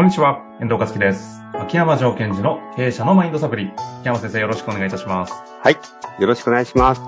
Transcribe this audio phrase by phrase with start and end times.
[0.00, 1.42] こんにちは、遠藤和樹です。
[1.52, 3.70] 秋山条件時の経営者のマインドサプリ。
[4.00, 5.34] 秋山先生よろしくお願いいたします。
[5.60, 5.76] はい。
[6.18, 7.02] よろしくお願いします。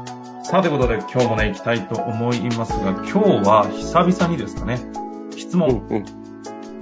[0.44, 4.78] さあ、ということで今日もね、行きたいと思いますが、今日は久々にですかね、
[5.34, 6.04] 質うん問うん。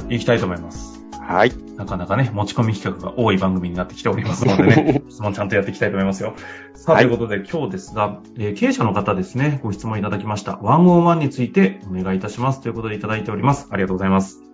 [0.08, 1.00] 行きたいと思います。
[1.12, 1.52] はい。
[1.76, 6.34] なかなかね、持ち込み企画が多い番組になってきておりますのでね、 質問ちゃんとやっていきたいと思いますよ。
[6.74, 10.58] さあ、はいということで今日ですが、えー経営者の方ですね、ご質問いただきました。
[10.60, 13.68] ワンオンワンについてお願いいたしますということでいただいております。
[13.70, 14.49] ありがとうございます。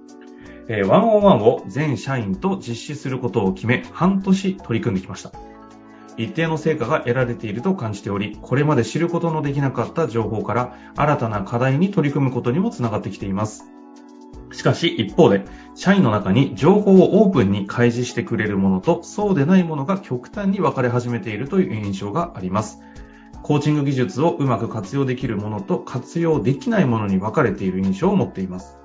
[0.68, 5.30] えーワンオンワンを全社員と実施することを決め、半年取り組んできました。
[6.16, 13.70] 一定の成果が得られていると感じており、これまで知ることのできなかった情報から新たな課題に取り組むことにもつながってきています。
[14.52, 22.80] しかし一方で、社員の中に情報をオープンに開示してくれるものとそうでないものが極端に分かれ始めているという印象があります。
[23.42, 28.78] コーチング技術をうまく活用できるものと活用できないものに分かれている印象を持っています。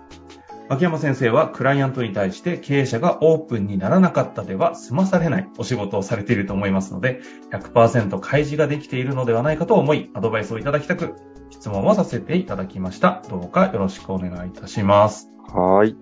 [0.72, 7.20] 秋山先生はクライアントに対して経営者がオープンにならなかったでは済まされないお仕事をされていると思いますので、
[7.52, 11.16] 100%開示ができているのではないかと思い、アドバイスをいただきたく、
[11.50, 13.22] 質問をさせていただきました。
[13.30, 15.30] どうかよろしくお願いいたします。
[15.54, 15.90] はい。
[15.90, 15.96] い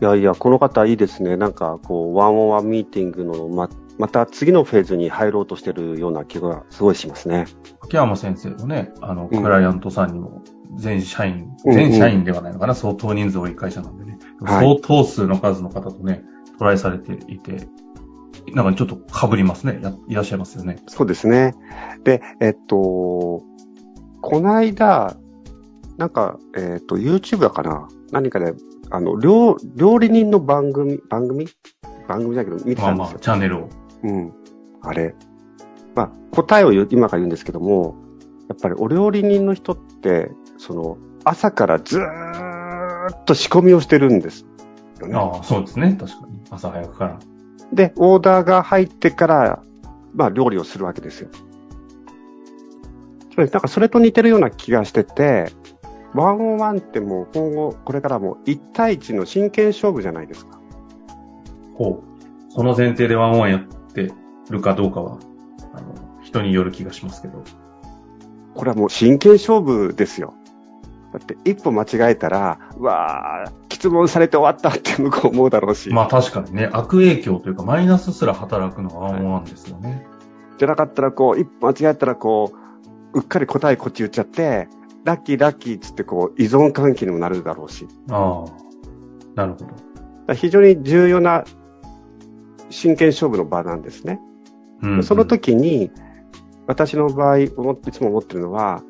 [0.00, 1.36] やいや、この方いいですね。
[1.36, 7.46] なんか、こう、ワンオンワンミーティングの、ま、また次のフェーズに入ろうとしてるような気がすごいしますね。
[7.80, 16.24] 秋山先生のね、あの、うんクライアントさんにも、全社員、うん全社員ではないのかな、相当人数多い会社なんでね、はい相当数の数の方とね、
[16.58, 17.68] トライされていて、
[18.52, 19.80] なんかちょっと被りますね。
[19.82, 20.78] やいらっしゃいますよね。
[20.86, 21.54] そうですね。
[22.04, 23.42] で、えっと、
[24.20, 25.16] この間、
[25.96, 28.54] なんか、えっと、YouTube だかな何かで、
[28.90, 31.48] あの、料、料理人の番組、番組？
[32.06, 33.18] 番組だけど、見てまあまあたんですよ、。
[33.20, 33.68] チャンネルを。
[34.04, 34.32] うん。
[34.82, 35.14] あれ。
[35.94, 37.96] まあ、答えを言う今から言うんですけども、
[38.48, 44.46] やっぱりお料理人の人って、その、朝からずーっと仕込みをしてるんです
[45.00, 45.14] よね。
[45.14, 45.96] ああ、そうですね。
[45.98, 46.40] 確かに。
[46.50, 47.18] 朝早くから。
[47.72, 49.62] で、オーダーが入ってから、
[50.14, 51.28] まあ、料理をするわけですよ。
[53.34, 53.52] そうです。
[53.52, 55.52] なんかそれと似てるような気がしてて、
[56.14, 60.58] ワンオンワンってもう今後、これからもう1対1の真剣勝負じゃないですか。
[61.74, 62.52] ほう。
[62.52, 64.12] その前提でワンワンやって
[64.48, 65.18] るかどうかは、
[65.74, 67.44] あの、人による気がしますけど。
[68.54, 70.32] これはもう真剣勝負ですよ。
[71.16, 75.88] だって一歩間違えたら、うわー、質問されて終わったって向こう思うだろうし。
[75.88, 80.06] まあ確かにね、悪影響というかマイナスすら働くのがワンワンですよね。
[80.58, 82.52] じゃなかったらこう、一歩間違えたらこ
[83.14, 84.68] う、うっかり答えこっち言っちゃって、
[85.04, 87.88] ラッキーラッキーっつってこう、依存関係にもなるだろうし。
[88.10, 88.50] ああ。
[89.36, 89.60] なるほ
[90.26, 90.34] ど。
[90.34, 91.44] 非常に重要な
[92.68, 94.20] 真剣勝負の場なんですね。
[94.82, 95.90] うんその時に、
[96.66, 98.82] 私の場合、いつも思ってるのは、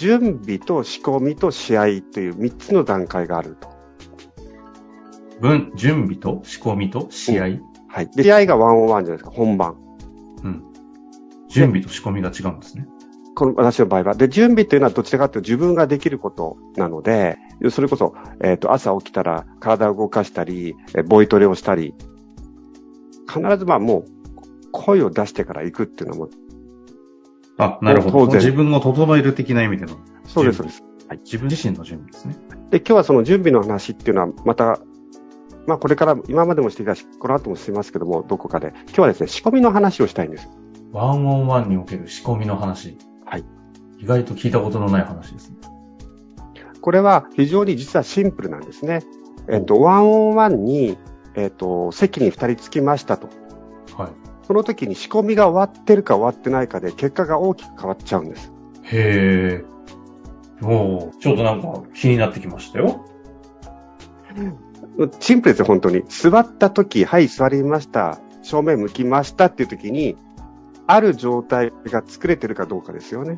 [0.00, 3.68] 準備と仕込みと試合という3つの段階があると。
[5.42, 7.42] 分、準備と仕込みと試合、
[7.86, 8.10] はい。
[8.16, 9.76] で、試合がワンオンワンじゃないですか、本番。
[10.42, 10.64] うん。
[11.50, 12.88] 準備と仕込みが違うんですね。
[13.34, 14.14] この私の場合は。
[14.14, 17.36] で、準備というのはどちらかというと自分ができることなので、
[17.68, 21.94] それこそ、えっ、と、朝起きたら体を動かしたり、えーボイトレをしたり、
[23.28, 24.04] 必ずまあもう、
[24.72, 26.30] 声を出してから行くっていうのはもう、
[27.60, 28.26] あ、なるほど。
[28.26, 30.82] 当然自分を整える的な意味での、そうです、そうです。
[31.24, 32.36] 自分自身の準備ですね。
[32.70, 34.80] で、今日はその準備の話っていうのはまた、
[35.66, 38.72] まあこれから今までもしていたし、この後もしますけども、どこかで。
[38.86, 40.48] 今日はですね、仕込みの話をしたいんです。
[40.92, 42.96] ワンオンワンにおける仕込みの話。
[43.26, 43.44] はい。
[43.98, 45.56] 意外と聞いたことのない話ですね。
[46.80, 49.00] これは非常に実はシンプルなんですね。
[49.48, 50.96] えっ、と、ワンオンワンに、
[51.34, 53.28] えっ、と、席に二人つきましたと。
[53.96, 54.19] はい。
[54.50, 58.52] その時に仕込みが終わってるか終わってないかで結果が大きく変わっちゃうんです。
[58.82, 59.64] へえ。
[60.60, 63.06] おーちょっとなんか気になってきましたよ。
[65.20, 66.02] シンプルですよ、本当に。
[66.08, 68.18] 座った時、はい、座りました。
[68.42, 70.16] 正面向きましたっていう時に、
[70.88, 73.36] ある状態が作れてるかどうかですよね。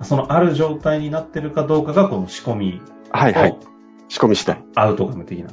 [0.00, 2.80] そのある状態になってるかどうかがこの仕込み
[3.10, 3.58] はいはい。
[4.08, 4.64] 仕込み次第。
[4.74, 5.50] アウトカム的な。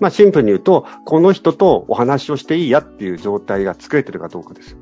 [0.00, 4.78] まあシンプルに言うと、この人とお話をしていいやっていう状態が作れてるかどうかですよ。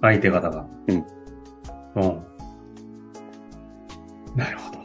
[0.00, 0.66] 相手方が。
[0.88, 0.96] うん。
[0.96, 2.22] うん。
[4.34, 4.82] なるほど。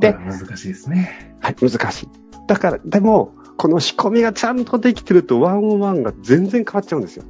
[0.00, 1.36] で難しいですね。
[1.40, 2.08] はい、難しい。
[2.46, 7.24] だから、でも、この仕込みがちゃんとできてると、ワンオンワンが全然変わっちゃうんですよ。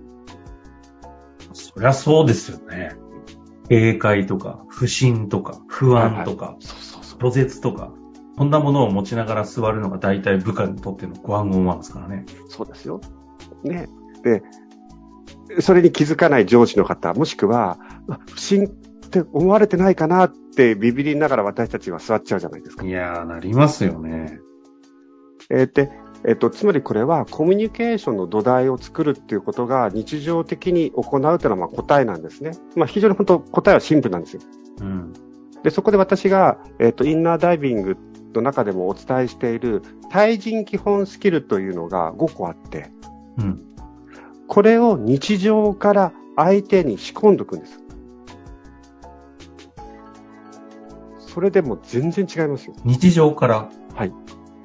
[1.53, 2.93] そりゃそうですよね。
[3.69, 7.21] 警戒とか、不信とか、不安とか、そうそうそう。
[7.21, 7.93] 拒絶とか、
[8.41, 12.25] こんなものを持ちながら座るのが大体部下にとってのワンオンワンですからね。
[12.49, 13.03] そうですよ。
[13.65, 13.87] ね。
[14.25, 14.43] で、
[15.61, 17.77] それに気づかない上司の方、もしくは、
[18.09, 18.69] あ不審っ
[19.11, 22.87] て思われてないかなってビビりながら私たちは座っちゃうじゃないですか。
[22.87, 24.41] いやー、なりますよね。
[25.51, 25.91] えーで、
[26.27, 32.53] えっと、つまりこれはコミュニケーションの土台を作るっていうことが日常的に行うというのはまあ答えなんですね。
[32.75, 34.43] まあ非常に本当答えはシンプルなんですよ。
[34.81, 35.13] うん。
[35.63, 37.99] で、そこで私が、えっと、インナーダイビング
[38.35, 42.91] の中でもお伝えしている対人基本スキルというのが5個あって、
[43.38, 43.62] うん。
[44.49, 47.81] これを日常から相手に仕込んでおくんです。
[51.19, 52.75] それでも全然違いますよ。
[52.85, 54.12] 日常から、はい。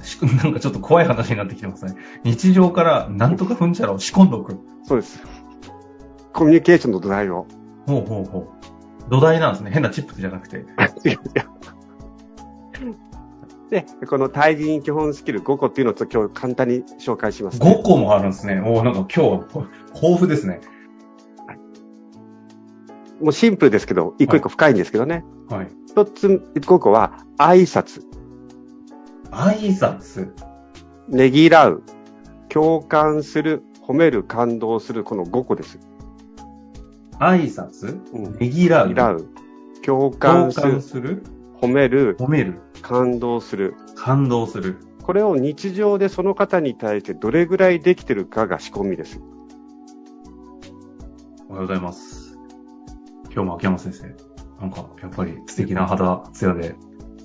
[0.01, 1.95] し なんかちょっと怖い話になってきてますね。
[2.23, 4.57] 日常からなんとかふんちゃらを仕込んでおく。
[4.83, 5.21] そうです。
[6.33, 7.45] コミュニケーションの土台を。
[7.88, 8.47] ほうほうほう。
[9.09, 9.71] 土台なんですね。
[9.71, 10.65] 変なチップスじゃなくて。
[13.69, 18.62] で、この対人基本スキル5個っていうのを今日簡単に紹介します、5個もあるんですね。
[18.62, 20.62] おーなんか今日は豊富ですね。
[23.21, 25.23] もうシンプルですけど、一個一個深いんですけどね。
[25.50, 25.67] はい。
[25.88, 28.01] 一つ、5個は、挨拶、
[29.31, 30.31] 挨拶？
[31.07, 31.81] ねぎらう、
[32.50, 35.79] 共感する、褒める、感動する、この5個です。
[37.19, 38.01] 挨拶？
[38.12, 38.88] うんねぎらう。
[38.89, 39.25] ねぎらう、
[39.81, 41.23] 共共感する感、する？
[41.62, 42.59] 褒める、褒める。
[42.87, 43.75] 感動する。
[43.95, 44.77] 感動する。
[45.01, 49.19] これを日常でその方に対してどれぐらいできてるかが仕込みです。
[51.49, 52.37] おはようございます。
[53.33, 54.15] 今日も秋山先生。
[54.61, 56.75] なんか、やっぱり素敵な肌ツヤで。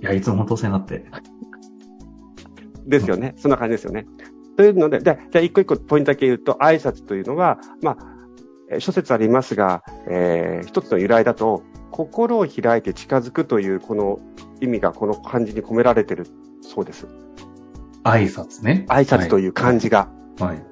[0.01, 1.05] いや、いつも本当お世話になって。
[2.87, 3.35] ですよね。
[3.37, 4.07] そんな感じですよね。
[4.57, 8.20] というので、じゃあ、じゃあ一個一個ポイントだけ言うと、挨拶というのは、まあ、えー
[8.79, 14.21] 諸説ありますが、えー一つの由来だと、心を開いて近づくというこの
[14.61, 16.27] 意味がこの漢字に込められてる
[16.63, 17.07] そうです。
[18.05, 18.87] 挨拶ね。
[18.89, 20.09] 挨拶という漢字が。
[20.39, 20.63] はい。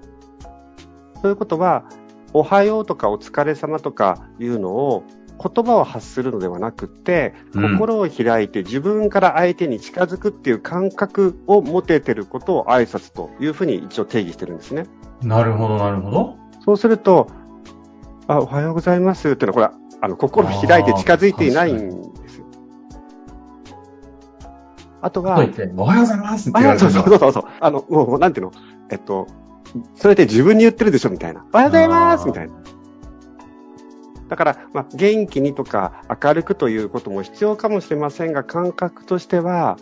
[1.23, 1.85] ということは、
[2.33, 5.03] おはようとかお疲れ様とかいうのを
[5.39, 14.87] 言葉を発するのではなくって、うん心を開いて自分から相手に近づくっていう感覚を持ててることを挨拶というふうに一応定義してるんですね。
[15.23, 16.37] なるほど、なるほど。
[16.65, 17.29] そうすると、
[18.29, 22.47] あ、おはようございますっていうのは、これ、あの、心を開いて近づいていないんですよ。
[25.01, 25.37] あとは、
[25.77, 27.45] おはようございますって言わあ、そうそうそうそう。
[27.59, 28.53] あの、もう、なんていうの？
[28.91, 29.27] えっと、
[29.95, 31.47] それで自分に言ってるでしょみたいな。
[31.53, 32.55] おはようございますみたいな。
[34.29, 39.79] だから、まあ、元気にとか明るくということも必要かもしれませんが、感覚としては、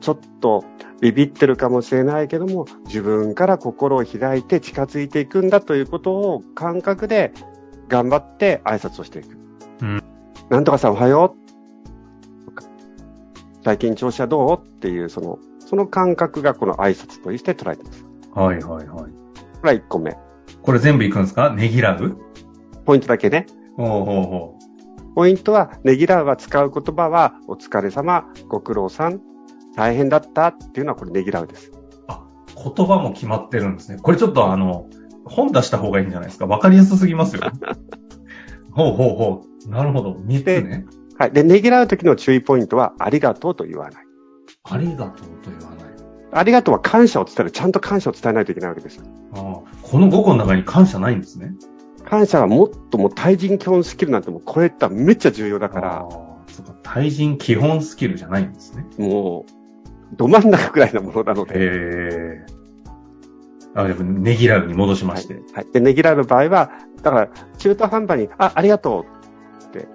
[0.00, 0.64] ちょっと
[1.00, 7.32] ビビってるかもしれないけども、自分から心を開いて近づいていくんだということを感覚で
[7.88, 9.36] 頑張って挨拶をしていく。
[9.82, 10.02] うん
[10.50, 12.64] なんとかさんおはようとか。
[13.62, 14.58] 最近調子はどう？
[14.58, 18.06] っていう、その、その感覚がこの挨拶として捉えてます。
[18.34, 19.10] はいはいはい。
[19.10, 20.16] これは1個目。
[20.62, 21.50] これ全部いくんですか？
[21.50, 22.16] ねぎらう？
[22.86, 23.46] ポイントだけね。
[23.76, 24.58] ほうほうほ
[25.14, 29.20] ポイントは、ねぎらうは使う言葉は、お疲れ様、ご苦労さん、
[29.76, 31.70] 大変だったっていうのはこれねぎらうです。
[31.70, 31.74] う。
[32.06, 32.24] あ、
[32.54, 33.98] 言葉も決まってるんですね。
[34.00, 34.86] これちょっとあの、
[35.28, 36.46] 本出した方がいいんじゃないですか？
[36.46, 37.42] わかりやすすぎますよ。
[38.72, 39.70] ほうほうほう。
[39.70, 40.16] なるほど。
[40.24, 40.86] 三つね。
[41.18, 41.32] はい。
[41.32, 44.04] で、ねぎらう時の注意ポイントは、ありがとうと言わない。
[44.64, 45.88] ありがとうと言わない。
[46.30, 47.50] ありがとうは感謝を伝える。
[47.50, 49.04] ちゃんと感謝を伝えないといけないわけですよ。
[49.34, 49.42] ああ
[49.82, 51.54] この5個の中に感謝ないんですね。
[52.04, 56.08] 感謝はもっともう対人基本スキルなんてもうこれってめっちゃ重要だからあ、あ
[56.48, 56.74] そうか。
[56.82, 58.86] 対人基本スキルじゃないんですね。
[58.98, 59.44] も
[60.12, 62.44] う、ど真ん中くらいなものなので。
[63.78, 65.40] あ、でも、ねぎらうに戻しまはいして。。
[65.54, 65.66] はい。
[65.72, 69.06] で、ねぎらうの場合は、だから、中途半端に、あ、ありがと
[69.60, 69.86] うって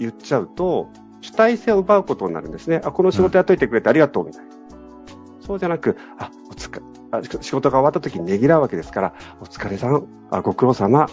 [0.00, 0.88] 言っちゃうと、
[1.20, 2.80] 主体性を奪うことになるんですね。
[2.84, 4.50] あ、この仕事やっといてくれてありがとうみたいな。
[5.40, 6.80] そうじゃなく、あ、おつか、
[7.12, 11.08] あ仕事が終わった時にねぎらうわけですから、お疲れさん、あ、ご苦労様、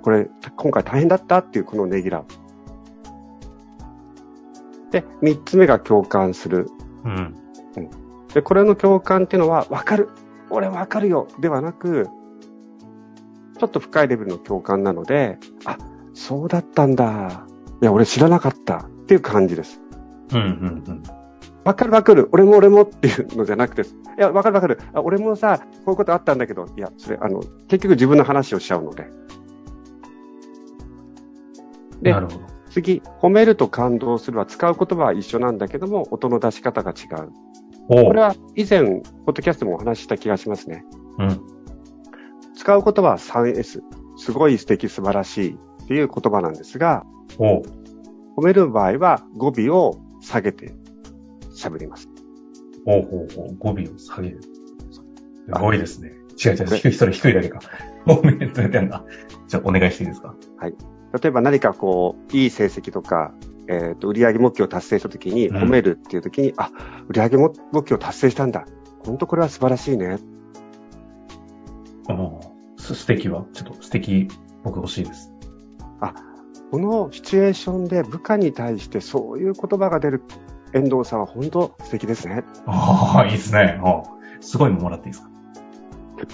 [0.00, 2.24] これ、今回大変だったっていうこのねぎらう。
[4.90, 6.70] で、三つ目が共感する。
[7.04, 7.36] うん。
[8.32, 10.08] で、これの共感っていうのは、わかる。
[10.52, 11.28] 俺わかるよ。
[11.40, 12.08] ではなく、
[13.58, 15.78] ちょっと深いレベルの共感なので、あ、
[16.14, 17.46] そうだったんだ。
[17.80, 18.78] いや、俺知らなかった。
[18.78, 19.80] っていう感じです。
[20.32, 21.02] うん、うん、うん。
[21.64, 22.28] わかるわかる。
[22.32, 23.84] 俺も俺もっていうのじゃなくて、い
[24.18, 24.78] や、わかるわかる。
[24.92, 29.10] あ俺もさ、こういうことあったんだけど、いや、それ、あの、結局自分の話をしちゃうので。
[32.02, 32.40] でなるほど。
[32.70, 37.30] 次、褒めると感動するは使う言葉は一緒なんだけども、音の出し方が違う。
[37.88, 40.84] おこれは以前、ポッドキャストでもお話しした気がしますね。
[41.18, 41.40] うん。
[42.54, 43.80] 使う言葉は 3S。
[44.16, 47.04] すごい素敵素晴らしいっていう言葉なんですが、
[47.38, 47.62] 褒
[48.44, 50.74] める場合は語尾を下げて
[51.56, 52.08] 喋ります。
[52.86, 53.56] おうほうほう。
[53.58, 54.40] 語尾を下げる。
[54.42, 55.00] す
[55.50, 56.12] ごいですね。
[56.44, 57.60] 違う違う、低い、それ低いだけか。
[58.06, 59.04] ごめん、どうやってやんだ。
[59.48, 60.34] じゃあ、お願いしていいですか？
[60.60, 63.34] 例えば何かこう、いい成績とか、
[63.68, 66.70] えっ、と、売上目標を達成したときにうん褒めるっていうときに、あ、
[67.08, 67.54] 売上目
[67.84, 68.66] 標達成したんだ。
[69.04, 70.18] 本当これは素晴らしいね。
[72.08, 72.16] あ
[72.76, 74.28] す素敵は、ちょっと素敵、
[74.64, 75.32] 僕欲しいです。
[76.70, 80.22] このシチュエーションで部下に対してそういう言葉が出る
[80.72, 82.44] 遠藤さんは本当素敵ですね。
[82.64, 83.78] ああ、いいですね。
[83.84, 84.02] あ
[84.40, 85.22] すごいのもらっていいです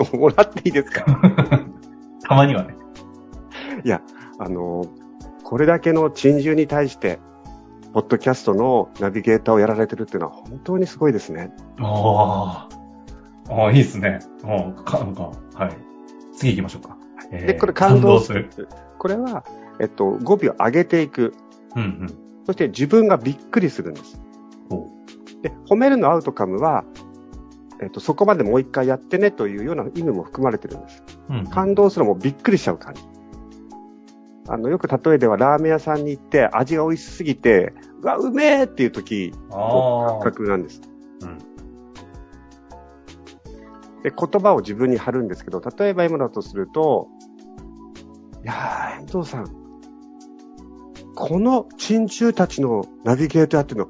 [0.07, 0.17] か？
[0.17, 1.05] もらっていいですか？
[2.23, 2.77] たまにはね。
[3.85, 4.01] いや、
[4.39, 4.85] あの、
[5.49, 7.19] これだけの珍獣に対して、
[7.95, 11.51] ポッドキャストのナビゲーターをやられてるっていうのは本当にすごいですね。
[11.81, 12.69] あ
[13.49, 13.55] あ。
[13.55, 14.19] ああ、いいですね。
[14.45, 15.77] ああ、か、なんか、はい。
[16.37, 16.99] 次行きましょうか。
[17.33, 18.51] えーで、これ感動すする。
[18.59, 18.69] る。
[18.99, 19.43] これは、
[19.81, 21.33] えっと、語尾を上げていく。
[21.75, 22.07] うんうん。
[22.45, 24.21] そして自分がびっくりするんです。
[24.69, 24.91] ほ
[25.41, 26.85] で、褒めるのアウトカムは、
[27.81, 31.03] えっと、そこまでもう一回やってねというような意味も含まれてるんです。
[31.31, 31.33] う。
[31.33, 31.47] うん。
[31.47, 33.03] 感動するのもびっくりしちゃう感じ。
[34.49, 40.21] あの、よく例えではラーメン屋さんに行って味が美味しすぎて、うわ、うめえっていう時の。
[40.21, 40.81] 感覚なんです。
[41.23, 41.39] うん。
[44.03, 47.09] で、言葉を自分に貼るんですけど、例えば今だとすると、
[48.43, 49.47] いやー、遠藤さん、
[51.15, 53.89] この珍獣たちのナビゲートやってるの、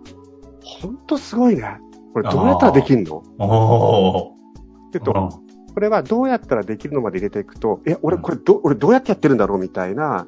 [0.62, 1.78] ほんとすごいね。
[2.14, 3.22] これどうやったらできんの？
[3.38, 4.88] おー。
[4.88, 9.58] ってと、これはどうやったらできるのまで入れていくと、え、俺これど、俺どうやってやってるんだろう？
[9.58, 10.26] みたいな、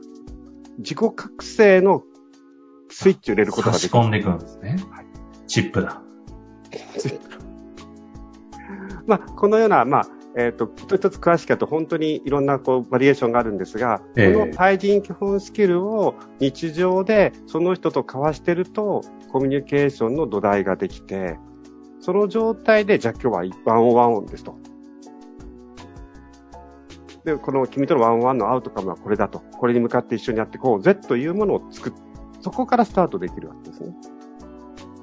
[0.80, 2.02] 自己覚醒の
[2.90, 3.88] スイッチを入れることができる。
[3.88, 4.76] 差し込んでいくんですね。
[5.46, 6.02] チップだ。
[9.06, 10.06] まあ、このような、まあ、
[10.36, 21.36] えっ、と、一つ一つ詳しくやると本当にいろんなこうバリエーションがあるんですが、ええこの対人基本スキルを日常でその人と交わしてるとコミュニケーションの土台ができて、
[22.00, 24.56] その状態で、じゃあ今日はワンオンワンオンですと。
[27.30, 29.40] で、この君とのワンワンのアウトカムはこれだと。
[29.40, 31.92] これに向かって一緒にやっていこうぜというものを作っ、
[32.40, 33.94] そこからスタートできるわけですね。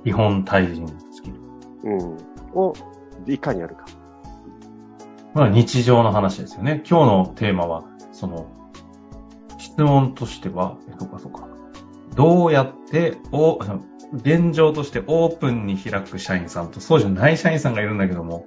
[0.04, 1.36] 基本対人スキル。
[1.84, 2.18] うん。
[2.54, 2.74] を、
[3.26, 3.86] いかにやるか。
[5.34, 6.84] まあ日常の話ですよね。
[6.90, 8.48] 今日のテーマは、その、
[9.58, 11.48] 質問としては、えそうかそうか。
[12.16, 13.60] どうやって、お、
[14.14, 18.46] 現状としてオープンに開く社員さんとそうじゃない社員さんがいるんだけども、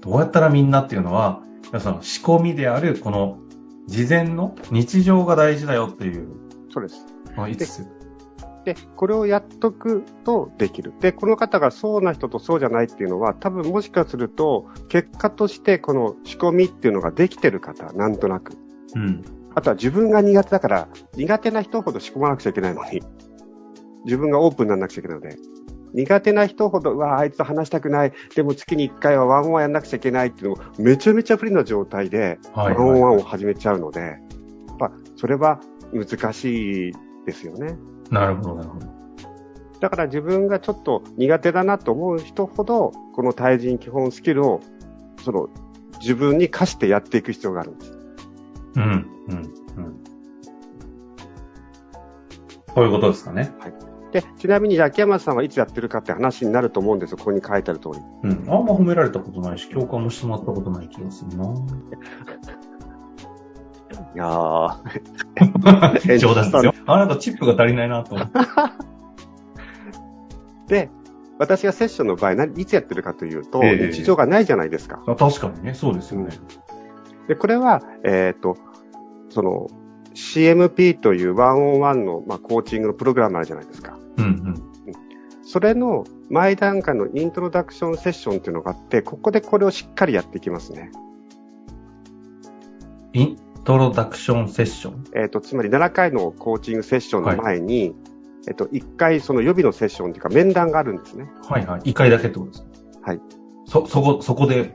[0.00, 1.42] どうやったらみんなっていうのは、
[1.80, 3.38] その仕込みである、この、
[3.86, 6.28] 事前の日常が大事だよっていう、
[6.70, 7.06] そうです。
[7.34, 7.86] この5つ。
[8.64, 10.92] で、これをやっとくとできる。
[11.00, 18.54] で、この方がそうな人とそうじゃないっていうのは、多分もしかすると、結果としてこの仕込みっていうのができてる方、なんとなく。
[18.96, 19.22] うん。
[19.54, 23.02] あとは自分が苦手だから、苦手な人ほど仕込まなくちゃいけないのに、
[24.04, 25.36] 自分がオープンにならなくちゃいけないので、
[25.94, 28.12] 苦手な人ほど、うわ、あいつと話したくない。
[28.34, 34.14] でも月に1回はワンオンワンやんなくちゃいけないっていうのを、めちゃめちゃ不利な状態で、はい、ワンオンワはンを始めちゃうので、や
[34.74, 35.60] っぱ、それは
[35.92, 36.92] 難しい
[37.24, 37.76] ですよね。
[38.10, 38.14] い。
[38.14, 38.86] なるほど、なるほど。
[39.80, 44.60] だから自分がちょっと苦手だなと思う人ほど、この対人基本スキルを、
[45.22, 45.48] その、
[46.00, 47.98] 自分に課してやっていく必要があるんです。
[48.76, 50.04] うん、うん、うん。
[52.74, 53.52] こういうことですかね。
[54.12, 57.16] で、ちなみに秋山さんはいつやってるかって話になると思うんですよ。
[57.18, 58.00] ここに書いてある通り。
[58.22, 58.30] うん。
[58.48, 61.44] あんま褒められたことないし、共感もしてもらったことない気がするな。
[64.14, 66.18] いやー。
[66.18, 66.72] 冗談ですよ。
[66.86, 68.38] あ、なんかチップが足りないなと思って。
[70.86, 70.90] で、
[71.38, 75.02] 私がセッションの場合、何いつやってるかというと、ええ日常がないじゃないですか。
[75.06, 76.30] あ確かにね、そうですよね。
[77.28, 78.56] で、これは、えっ、と、
[79.28, 79.66] その、
[80.14, 83.95] CMP というワンオンワンの、まあ、コーチングのプログラムあるじゃないですか。
[84.16, 84.62] うん、うん。
[85.42, 90.90] それの前段階のイントロダクションセッションっていうのがあって、ここでこれをしっかりやっていきますね。
[93.12, 95.04] イントロダクションセッション？
[95.14, 97.94] えっ、と、つまり7回のコーチングセッションの前に、
[98.48, 101.28] えっ、と、1回その予備のセッションっていうか面談があるんですね。
[101.48, 101.80] はいはい。
[101.84, 102.68] 一回だけってことですね。
[103.02, 103.20] はい。
[103.66, 104.74] そ、そこ、そこで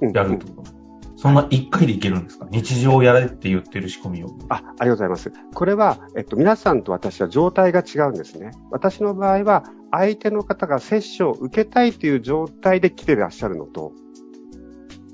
[0.00, 0.70] うんやるってこと、
[1.20, 2.46] そんな一回でいけるんですか？
[2.48, 4.28] 日常やれって言ってる仕込みを。
[4.50, 5.32] あ、ありがとうございます。
[5.52, 8.52] これは、えっと、皆さんと私は状態が違うんですね。
[8.70, 13.92] 私の場合は、相手の方が接種を受けたいという状態で来てらっしゃるのと、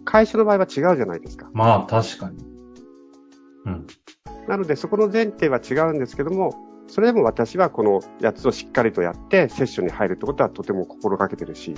[0.04, 1.49] 会社の場合は違うじゃないですか。
[1.54, 2.37] まあ、確かに。
[3.64, 3.87] うん。
[4.46, 6.52] なので、そこの前提は違うんですけども、
[6.87, 11.75] それでも私はこのやつをしっかりとやって、セッションに入るってことはとても心がけてるし、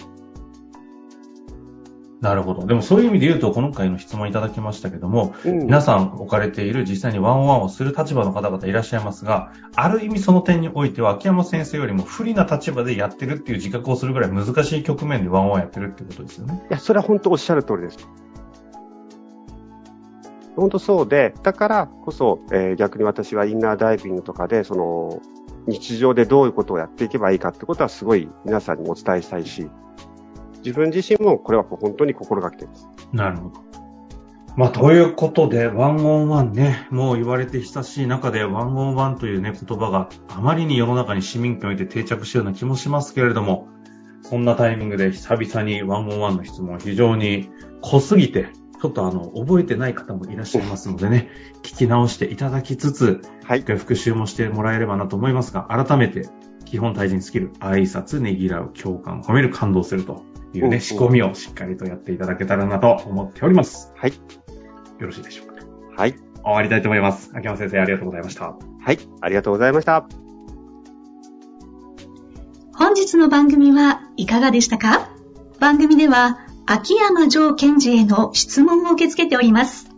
[2.20, 2.66] なるほど。
[2.66, 16.62] でもそういう意味で言うと、今回の質問いただきましたけども、うん皆さん置かれている実際にワンオンワンをする立場の方々いらっしゃいますが、ある意味その点においては、秋山先生よりも不利な立場でやってるっていう自覚をするぐらい難しい局面でワンオンワンやってるってことですよね。
[16.70, 18.08] いや、それは本当おっしゃる通りです。
[20.56, 25.20] 本当そうで、だからこそ、えー逆に私はインナーダイビングとかで、その、
[25.66, 29.68] 日常でどういうことをやっていけばいいかってことはすごい皆さんにお伝えしたいし、
[30.66, 32.88] 自分自身もこれは本当に心がけています。
[33.12, 33.60] なるほど。
[34.56, 43.68] まあ、ということで、ワンオンワンね、もう言われて久しい中で、ワンオンワンというね、言葉があまりに世の中に市民権を置いて定着しているような気もしますけれども、
[44.22, 47.48] そんなタイミングで久々にワンオンワンの質問非常に
[47.82, 48.48] 濃すぎて、
[48.82, 51.28] ちょっとあの、覚えてない方もいらっしゃいますのでね、
[51.62, 53.60] 聞き直していただきつつ、はい。
[53.60, 56.28] 復習もしてもらえればなと思いますが、改めて、
[56.64, 60.24] 基本対人スキル、挨拶、ねぎらう、共感、褒める、感動すると
[60.56, 63.92] いうね、仕込みをしっかりとやっていただけたらなと思っております。
[63.96, 64.12] はい。
[64.12, 65.54] よろしいでしょうか。
[65.96, 66.14] はい。
[66.42, 67.30] 終わりたいと思います。
[67.34, 68.54] 秋山先生、ありがとうございました。
[68.80, 68.98] はい。
[69.20, 70.06] ありがとうございました。
[72.74, 75.10] 本日の番組はいかがでしたか？
[75.58, 79.88] 番組では、秋山城賢治への質問を受け付けております。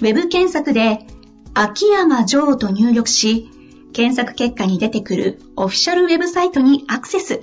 [0.00, 1.06] ウェブ検索で、
[1.52, 3.50] 秋山城と入力し、
[3.92, 7.42] 検索結果に出てくるオフィシャルウェブサイトにアクセス。